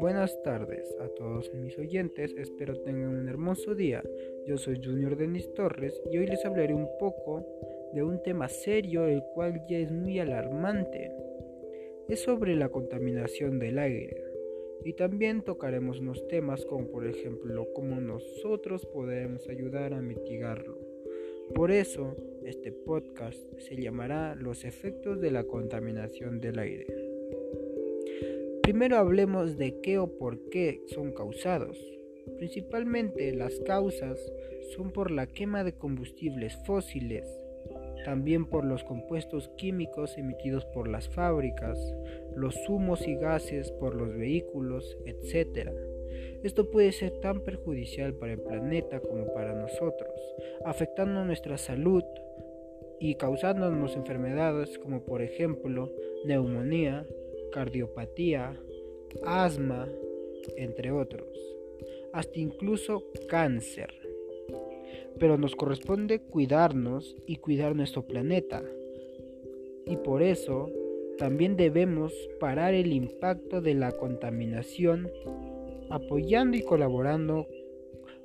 Buenas 0.00 0.42
tardes 0.42 0.96
a 0.98 1.08
todos 1.08 1.52
mis 1.52 1.76
oyentes, 1.78 2.34
espero 2.38 2.74
tengan 2.80 3.10
un 3.10 3.28
hermoso 3.28 3.74
día. 3.74 4.02
Yo 4.46 4.56
soy 4.56 4.80
Junior 4.82 5.14
Denis 5.14 5.52
Torres 5.52 6.00
y 6.10 6.16
hoy 6.16 6.26
les 6.26 6.42
hablaré 6.46 6.72
un 6.72 6.88
poco 6.98 7.46
de 7.92 8.02
un 8.02 8.22
tema 8.22 8.48
serio 8.48 9.06
el 9.06 9.22
cual 9.34 9.62
ya 9.68 9.76
es 9.76 9.92
muy 9.92 10.18
alarmante. 10.18 11.12
Es 12.08 12.22
sobre 12.22 12.56
la 12.56 12.70
contaminación 12.70 13.58
del 13.58 13.78
aire. 13.78 14.24
Y 14.86 14.94
también 14.94 15.42
tocaremos 15.42 16.00
unos 16.00 16.26
temas 16.28 16.64
como 16.64 16.86
por 16.86 17.06
ejemplo 17.06 17.68
cómo 17.74 18.00
nosotros 18.00 18.86
podemos 18.86 19.50
ayudar 19.50 19.92
a 19.92 20.00
mitigarlo. 20.00 20.78
Por 21.54 21.70
eso, 21.70 22.16
este 22.46 22.72
podcast 22.72 23.38
se 23.58 23.76
llamará 23.76 24.34
Los 24.34 24.64
efectos 24.64 25.20
de 25.20 25.30
la 25.30 25.44
contaminación 25.44 26.40
del 26.40 26.58
aire. 26.58 27.09
Primero 28.62 28.96
hablemos 28.96 29.56
de 29.56 29.80
qué 29.80 29.98
o 29.98 30.18
por 30.18 30.48
qué 30.50 30.82
son 30.88 31.12
causados. 31.12 31.78
Principalmente 32.36 33.32
las 33.32 33.58
causas 33.60 34.18
son 34.76 34.92
por 34.92 35.10
la 35.10 35.26
quema 35.26 35.64
de 35.64 35.72
combustibles 35.72 36.56
fósiles, 36.64 37.26
también 38.04 38.46
por 38.46 38.64
los 38.64 38.84
compuestos 38.84 39.48
químicos 39.56 40.16
emitidos 40.16 40.64
por 40.66 40.88
las 40.88 41.08
fábricas, 41.08 41.78
los 42.36 42.56
humos 42.68 43.06
y 43.06 43.16
gases 43.16 43.72
por 43.72 43.94
los 43.94 44.16
vehículos, 44.16 44.96
etc. 45.06 45.70
Esto 46.42 46.70
puede 46.70 46.92
ser 46.92 47.12
tan 47.20 47.40
perjudicial 47.40 48.14
para 48.14 48.32
el 48.32 48.40
planeta 48.40 49.00
como 49.00 49.32
para 49.34 49.54
nosotros, 49.54 50.14
afectando 50.64 51.24
nuestra 51.24 51.58
salud 51.58 52.04
y 52.98 53.14
causándonos 53.14 53.96
enfermedades 53.96 54.78
como 54.78 55.04
por 55.04 55.22
ejemplo 55.22 55.90
neumonía, 56.24 57.06
cardiopatía, 57.50 58.58
asma, 59.24 59.88
entre 60.56 60.90
otros, 60.90 61.28
hasta 62.12 62.38
incluso 62.38 63.04
cáncer. 63.28 63.92
Pero 65.18 65.36
nos 65.36 65.54
corresponde 65.54 66.20
cuidarnos 66.20 67.16
y 67.26 67.36
cuidar 67.36 67.76
nuestro 67.76 68.06
planeta. 68.06 68.62
Y 69.86 69.96
por 69.96 70.22
eso 70.22 70.70
también 71.18 71.56
debemos 71.56 72.12
parar 72.38 72.74
el 72.74 72.92
impacto 72.92 73.60
de 73.60 73.74
la 73.74 73.92
contaminación 73.92 75.10
apoyando 75.90 76.56
y 76.56 76.62
colaborando 76.62 77.46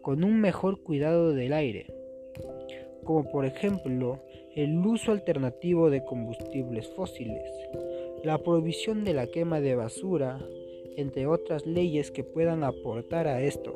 con 0.02 0.24
un 0.24 0.40
mejor 0.40 0.82
cuidado 0.84 1.34
del 1.34 1.52
aire, 1.52 1.88
como 3.04 3.30
por 3.30 3.46
ejemplo 3.46 4.22
el 4.56 4.78
uso 4.78 5.12
alternativo 5.12 5.90
de 5.90 6.06
combustibles 6.06 6.88
fósiles, 6.90 7.52
la 8.26 8.40
prohibición 8.40 9.04
de 9.04 9.14
la 9.14 9.28
quema 9.28 9.62
de 9.62 9.76
basura, 9.76 10.40
entre 10.98 11.28
otras 11.28 11.68
leyes 11.68 12.10
que 12.10 12.24
puedan 12.24 12.64
aportar 12.64 13.28
a 13.28 13.40
esto. 13.44 13.76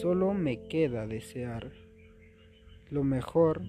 Solo 0.00 0.34
me 0.34 0.62
queda 0.62 1.08
desear 1.08 1.72
lo 2.88 3.02
mejor 3.02 3.62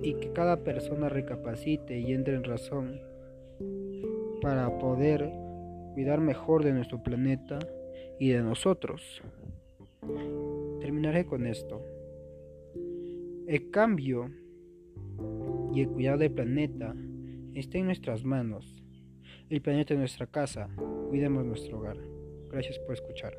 y 0.00 0.14
que 0.14 0.32
cada 0.32 0.62
persona 0.62 1.08
recapacite 1.08 1.98
y 1.98 2.12
entre 2.12 2.36
en 2.36 2.44
razón 2.44 3.00
para 4.40 4.78
poder 4.78 5.32
cuidar 5.94 6.20
mejor 6.20 6.62
de 6.62 6.72
nuestro 6.72 7.02
planeta 7.02 7.58
y 8.20 8.28
de 8.28 8.42
nosotros. 8.42 9.22
Terminaré 10.80 11.26
con 11.26 11.48
esto. 11.48 11.84
El 13.48 13.70
cambio 13.72 14.30
y 15.74 15.80
el 15.80 15.88
cuidado 15.88 16.18
del 16.18 16.30
planeta 16.30 16.94
está 17.54 17.78
en 17.78 17.86
nuestras 17.86 18.24
manos. 18.24 18.82
El 19.48 19.62
planeta 19.62 19.94
es 19.94 20.00
nuestra 20.00 20.26
casa. 20.26 20.68
Cuidemos 21.08 21.44
nuestro 21.44 21.78
hogar. 21.78 21.98
Gracias 22.50 22.78
por 22.80 22.94
escuchar. 22.94 23.34